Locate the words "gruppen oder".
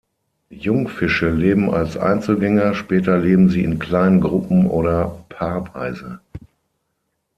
4.19-5.23